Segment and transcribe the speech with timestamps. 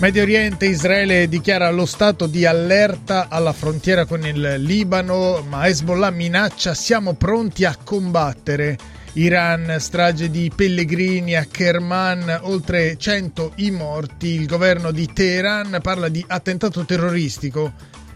[0.00, 6.08] Medio Oriente, Israele dichiara lo stato di allerta alla frontiera con il Libano, ma Hezbollah
[6.08, 8.78] minaccia siamo pronti a combattere.
[9.12, 14.28] Iran, strage di pellegrini a Kerman, oltre 100 i morti.
[14.28, 17.70] Il governo di Teheran parla di attentato terroristico.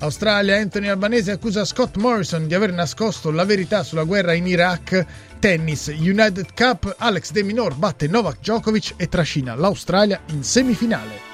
[0.00, 5.06] Australia, Anthony Albanese accusa Scott Morrison di aver nascosto la verità sulla guerra in Iraq.
[5.38, 11.27] Tennis, United Cup, Alex De Minor batte Novak Djokovic e trascina l'Australia in semifinale.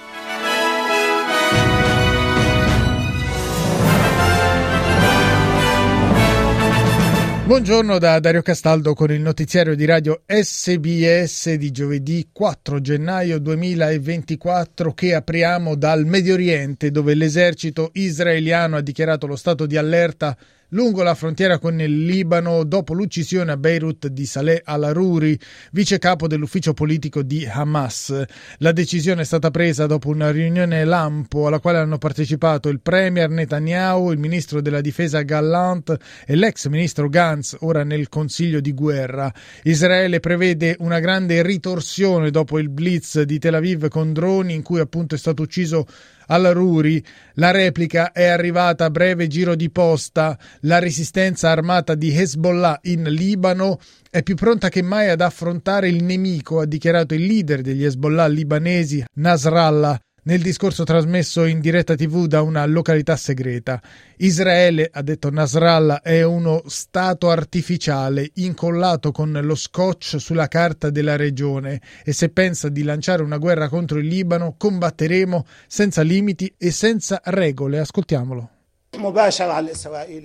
[7.47, 14.95] Buongiorno da Dario Castaldo con il notiziario di radio SBS di giovedì 4 gennaio 2024
[14.95, 20.35] che apriamo dal Medio Oriente dove l'esercito israeliano ha dichiarato lo stato di allerta
[20.75, 25.39] lungo la frontiera con il Libano dopo l'uccisione a Beirut di Saleh al-Aruri,
[25.71, 28.25] vice capo dell'ufficio politico di Hamas.
[28.59, 33.31] La decisione è stata presa dopo una riunione lampo alla quale hanno partecipato il premier
[33.31, 39.33] Netanyahu, il ministro della difesa Gallant e l'ex ministro Gantz, ora nel consiglio di guerra.
[39.63, 44.81] Israele prevede una grande ritorsione dopo il blitz di Tel Aviv con droni in cui
[44.81, 45.87] appunto è stato ucciso
[46.27, 47.05] al-Ruri.
[47.35, 50.39] La replica è arrivata a breve giro di posta.
[50.61, 53.79] La resistenza armata di Hezbollah in Libano
[54.11, 58.27] è più pronta che mai ad affrontare il nemico, ha dichiarato il leader degli Hezbollah
[58.29, 63.81] libanesi, Nasrallah nel discorso trasmesso in diretta tv da una località segreta.
[64.19, 71.17] Israele, ha detto Nasrallah, è uno stato artificiale incollato con lo scotch sulla carta della
[71.17, 76.71] regione e se pensa di lanciare una guerra contro il Libano combatteremo senza limiti e
[76.71, 77.79] senza regole.
[77.79, 78.51] Ascoltiamolo.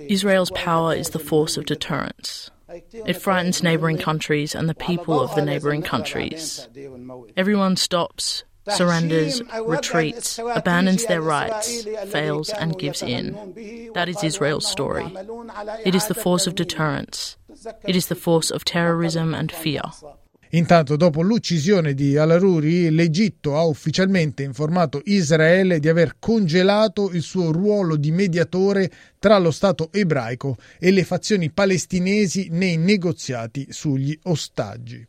[0.07, 2.51] Israel's power is the force of deterrence.
[2.71, 6.67] It frightens neighboring countries and the people of the neighboring countries.
[7.35, 13.33] Everyone stops, surrenders, retreats, abandons their rights, fails, and gives in.
[13.93, 15.05] That is Israel's story.
[15.85, 17.37] It is the force of deterrence.
[17.85, 19.81] It is the force of terrorism and fear.
[20.51, 27.51] Intanto, dopo l'uccisione di Al-Aruri, l'Egitto ha ufficialmente informato Israele di aver congelato il suo
[27.51, 35.05] ruolo di mediatore tra lo Stato ebraico e le fazioni palestinesi nei negoziati sugli ostaggi.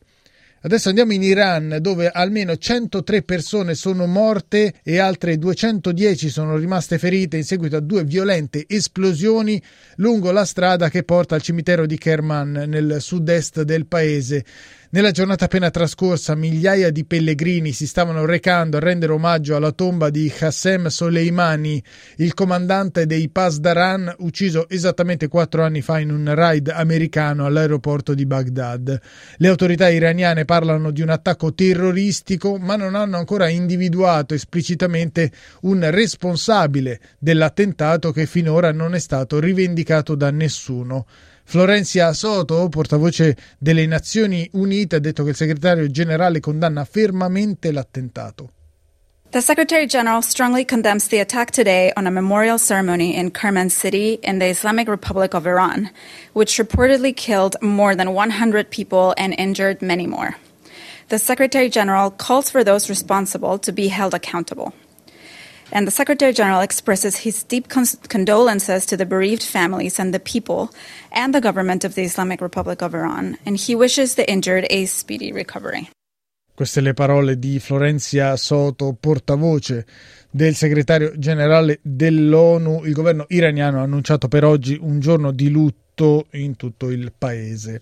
[0.62, 6.98] Adesso andiamo in Iran dove almeno 103 persone sono morte e altre 210 sono rimaste
[6.98, 9.62] ferite in seguito a due violente esplosioni
[9.96, 14.44] lungo la strada che porta al cimitero di Kerman nel sud-est del paese.
[14.92, 20.10] Nella giornata appena trascorsa migliaia di pellegrini si stavano recando a rendere omaggio alla tomba
[20.10, 21.80] di Qassem Soleimani,
[22.16, 28.26] il comandante dei Pasdaran ucciso esattamente quattro anni fa in un raid americano all'aeroporto di
[28.26, 29.00] Baghdad.
[29.36, 35.30] Le autorità iraniane parlano di un attacco terroristico ma non hanno ancora individuato esplicitamente
[35.60, 41.06] un responsabile dell'attentato che finora non è stato rivendicato da nessuno.
[41.50, 48.52] Florencia Soto, portavoce delle Nazioni Unite, ha detto che il segretario generale condanna fermamente l'attentato.
[49.30, 54.20] The Secretary General strongly condemns the attack today on a memorial ceremony in Kerman City
[54.22, 55.90] in the Islamic Republic of Iran,
[56.34, 60.36] which reportedly killed more than 100 people and injured many more.
[61.08, 64.72] The Secretary General calls for those responsible to be held accountable.
[65.72, 70.70] And the Secretary General expresses his deep condolences to the bereaved families and the people
[71.12, 74.86] and the government of the Islamic Republic of Iran, and he wishes the injured a
[74.86, 75.88] speedy recovery.
[76.54, 79.86] Queste le parole di Florencia Soto, portavoce
[80.30, 82.84] del segretario generale dell'ONU.
[82.84, 87.80] Il governo iraniano ha annunciato per oggi un giorno di lutto in tutto il paese.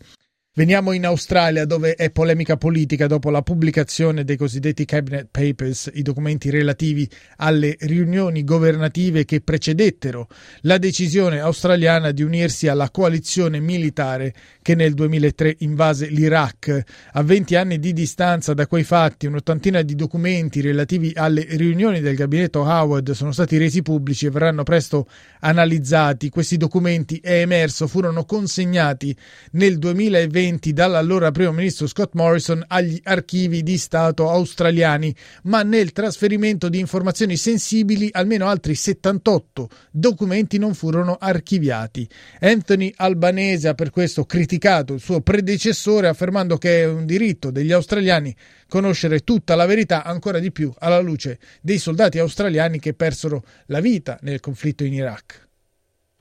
[0.58, 6.02] Veniamo in Australia dove è polemica politica dopo la pubblicazione dei cosiddetti Cabinet Papers, i
[6.02, 10.26] documenti relativi alle riunioni governative che precedettero
[10.62, 16.82] la decisione australiana di unirsi alla coalizione militare che nel 2003 invase l'Iraq.
[17.12, 22.16] A 20 anni di distanza da quei fatti, un'ottantina di documenti relativi alle riunioni del
[22.16, 25.06] gabinetto Howard sono stati resi pubblici e verranno presto
[25.38, 26.30] analizzati.
[26.30, 29.16] Questi documenti, è emerso, furono consegnati
[29.52, 35.92] nel 2020 20 dall'allora primo ministro Scott Morrison agli archivi di Stato australiani, ma nel
[35.92, 42.08] trasferimento di informazioni sensibili almeno altri 78 documenti non furono archiviati.
[42.40, 47.72] Anthony Albanese ha per questo criticato il suo predecessore affermando che è un diritto degli
[47.72, 48.34] australiani
[48.68, 53.80] conoscere tutta la verità ancora di più alla luce dei soldati australiani che persero la
[53.80, 55.46] vita nel conflitto in Iraq.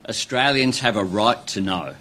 [0.01, 1.93] Australians have a right to know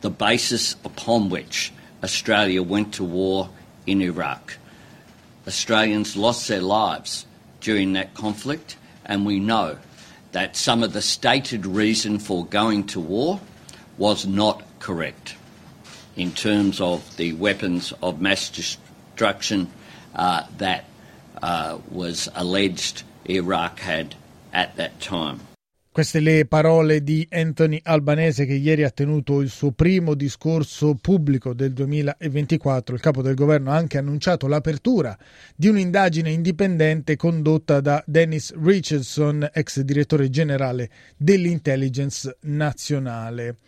[0.00, 1.73] the basis upon which
[2.04, 3.48] Australia went to war
[3.86, 4.58] in Iraq.
[5.48, 7.24] Australians lost their lives
[7.62, 9.78] during that conflict, and we know
[10.32, 13.40] that some of the stated reason for going to war
[13.96, 15.34] was not correct
[16.14, 19.70] in terms of the weapons of mass destruction
[20.14, 20.84] uh, that
[21.42, 24.14] uh, was alleged Iraq had
[24.52, 25.40] at that time.
[25.94, 31.54] Queste le parole di Anthony Albanese che ieri ha tenuto il suo primo discorso pubblico
[31.54, 32.96] del 2024.
[32.96, 35.16] Il capo del governo ha anche annunciato l'apertura
[35.54, 43.58] di un'indagine indipendente condotta da Dennis Richardson, ex direttore generale dell'intelligence nazionale.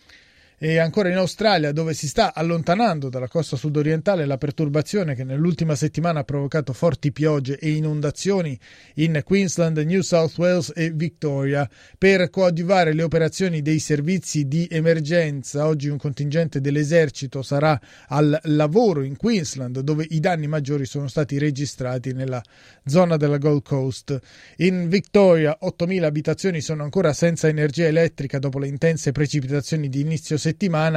[0.58, 5.74] E ancora in Australia, dove si sta allontanando dalla costa sudorientale la perturbazione che nell'ultima
[5.74, 8.58] settimana ha provocato forti piogge e inondazioni
[8.94, 11.68] in Queensland, New South Wales e Victoria.
[11.98, 17.78] Per coadiuvare le operazioni dei servizi di emergenza, oggi un contingente dell'esercito sarà
[18.08, 22.42] al lavoro in Queensland, dove i danni maggiori sono stati registrati nella
[22.86, 24.18] zona della Gold Coast.
[24.56, 30.38] In Victoria, 8.000 abitazioni sono ancora senza energia elettrica dopo le intense precipitazioni di inizio
[30.38, 30.44] settimana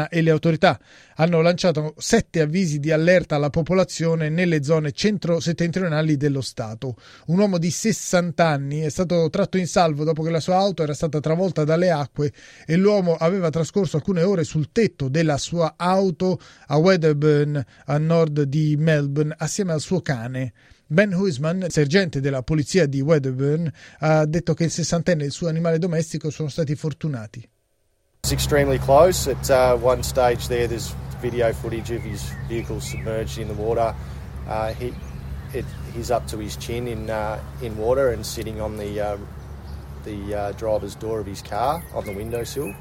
[0.09, 0.79] e le autorità
[1.15, 6.95] hanno lanciato sette avvisi di allerta alla popolazione nelle zone centro-settentrionali dello Stato.
[7.27, 10.83] Un uomo di 60 anni è stato tratto in salvo dopo che la sua auto
[10.83, 12.31] era stata travolta dalle acque
[12.65, 18.43] e l'uomo aveva trascorso alcune ore sul tetto della sua auto a Wedderburn, a nord
[18.43, 20.53] di Melbourne, assieme al suo cane.
[20.91, 25.47] Ben Huisman, sergente della polizia di Wedderburn, ha detto che il sessantenne e il suo
[25.47, 27.47] animale domestico sono stati fortunati.
[28.29, 29.27] It's extremely close.
[29.27, 33.95] At uh, one stage there, there's video footage of his vehicle submerged in the water.
[34.47, 34.93] Uh, he,
[35.51, 39.17] it, he's up to his chin in uh, in water and sitting on the uh,
[40.03, 42.71] the uh, driver's door of his car on the windowsill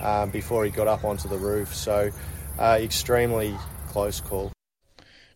[0.00, 1.74] um, before he got up onto the roof.
[1.74, 2.12] So,
[2.60, 3.52] uh, extremely
[3.88, 4.53] close call.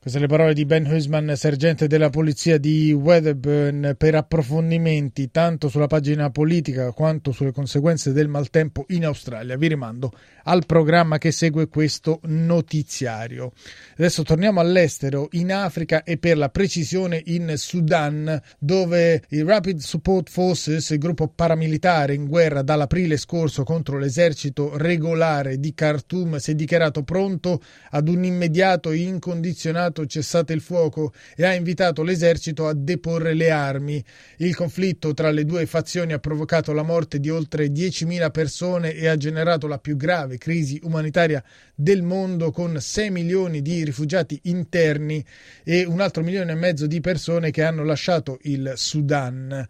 [0.01, 5.89] Queste le parole di Ben Huisman, sergente della polizia di Wedderburn, per approfondimenti tanto sulla
[5.89, 9.57] pagina politica quanto sulle conseguenze del maltempo in Australia.
[9.57, 10.13] Vi rimando
[10.45, 13.53] al programma che segue questo notiziario.
[13.97, 20.31] Adesso torniamo all'estero, in Africa e per la precisione in Sudan, dove i Rapid Support
[20.31, 26.55] Forces, il gruppo paramilitare in guerra dall'aprile scorso contro l'esercito regolare di Khartoum, si è
[26.55, 27.61] dichiarato pronto
[27.91, 33.35] ad un immediato e incondizionato ordinato cessate il fuoco e ha invitato l'esercito a deporre
[33.35, 34.05] le armi.
[34.37, 39.09] Il conflitto tra le due fazioni ha provocato la morte di oltre 10.000 persone e
[39.09, 41.43] ha generato la più grave crisi umanitaria
[41.75, 45.25] del mondo con 6 milioni di rifugiati interni
[45.65, 49.67] e un altro milione e mezzo di persone che hanno lasciato il Sudan.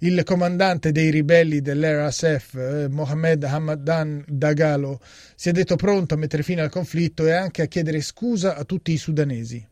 [0.00, 5.00] Il comandante dei ribelli dell'RSF, eh, Mohamed Hamadan Dagalo,
[5.34, 8.64] si è detto pronto a mettere fine al conflitto e anche a chiedere scusa a
[8.64, 9.65] tutti i sudanesi.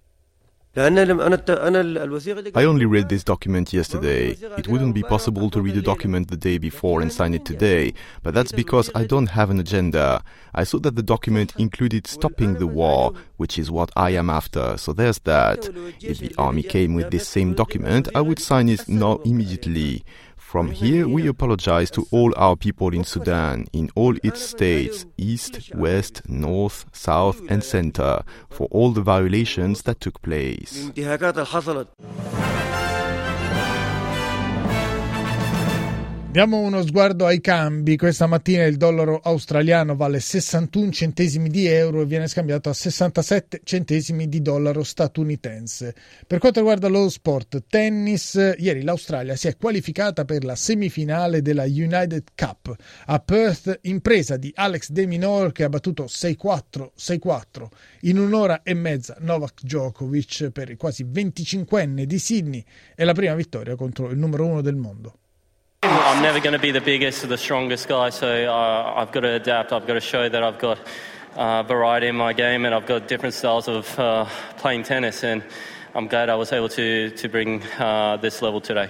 [0.77, 4.31] I only read this document yesterday.
[4.59, 7.95] It wouldn't be possible to read the document the day before and sign it today,
[8.25, 10.23] but that's because I don't have an agenda.
[10.53, 14.77] I saw that the document included stopping the war, which is what I am after,
[14.77, 15.69] so there's that.
[16.01, 20.05] If the army came with this same document, I would sign it now immediately.
[20.55, 25.75] From here, we apologize to all our people in Sudan, in all its states, east,
[25.75, 30.93] west, north, south, and center, for all the violations that took place.
[36.35, 37.97] Diamo uno sguardo ai cambi.
[37.97, 43.61] Questa mattina il dollaro australiano vale 61 centesimi di euro e viene scambiato a 67
[43.63, 45.95] centesimi di dollaro statunitense.
[46.27, 51.67] Per quanto riguarda lo sport tennis, ieri l'Australia si è qualificata per la semifinale della
[51.67, 52.75] United Cup
[53.07, 57.67] a Perth, impresa di Alex De Minor che ha battuto 6-4, 6-4
[58.01, 62.65] in un'ora e mezza Novak Djokovic per il quasi 25enne di Sydney.
[62.97, 65.19] È la prima vittoria contro il numero uno del mondo.
[65.97, 69.21] I'm never going to be the biggest or the strongest guy, so uh, I've got
[69.21, 69.73] to adapt.
[69.73, 70.79] I've got to show that I've got
[71.37, 75.23] uh, variety in my game and I've got different styles of uh, playing tennis.
[75.23, 75.43] And
[75.95, 78.89] I'm glad I was able to, to bring uh, this level today.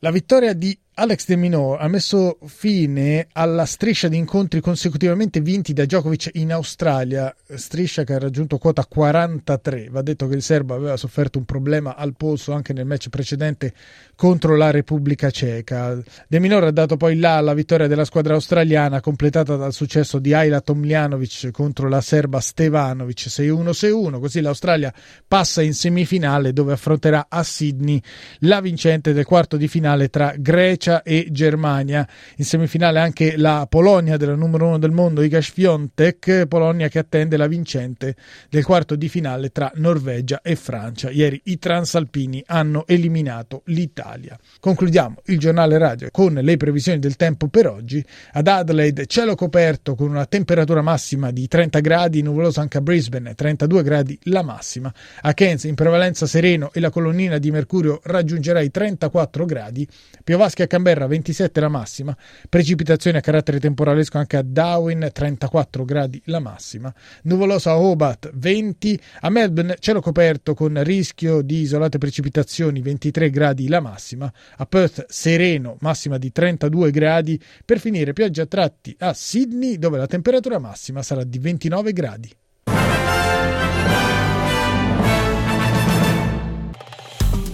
[0.00, 5.72] La vittoria di Alex De Minor ha messo fine alla striscia di incontri consecutivamente vinti
[5.72, 9.90] da Djokovic in Australia, striscia che ha raggiunto quota 43.
[9.90, 13.72] Va detto che il serbo aveva sofferto un problema al polso anche nel match precedente
[14.16, 16.02] contro la Repubblica Ceca.
[16.26, 20.34] De Minor ha dato poi là alla vittoria della squadra australiana, completata dal successo di
[20.34, 24.18] Ayla Tomljanovic contro la serba Stevanovic 6-1-6-1.
[24.18, 24.92] Così l'Australia
[25.28, 28.02] passa in semifinale dove affronterà a Sydney
[28.40, 32.08] la vincente del quarto di finale tra Grecia Grecia e Germania.
[32.36, 37.36] In semifinale anche la Polonia della numero uno del mondo, Iga Świątek, Polonia che attende
[37.36, 38.16] la vincente
[38.48, 41.10] del quarto di finale tra Norvegia e Francia.
[41.10, 44.38] Ieri i transalpini hanno eliminato l'Italia.
[44.58, 48.04] Concludiamo il giornale radio con le previsioni del tempo per oggi.
[48.32, 53.34] Ad Adelaide cielo coperto con una temperatura massima di 30 gradi, nuvoloso anche a Brisbane,
[53.34, 54.92] 32 gradi la massima.
[55.22, 59.86] A Cairns in prevalenza sereno e la colonnina di mercurio raggiungerà i 34 gradi.
[60.24, 62.16] Piovaschi a Canberra 27 la massima,
[62.48, 66.94] precipitazioni a carattere temporalesco anche a Darwin 34 gradi la massima,
[67.24, 73.66] nuvolosa a Hobart 20, a Melbourne cielo coperto con rischio di isolate precipitazioni 23 gradi
[73.66, 79.12] la massima, a Perth sereno massima di 32 gradi, per finire pioggia a tratti a
[79.12, 82.32] Sydney dove la temperatura massima sarà di 29 gradi.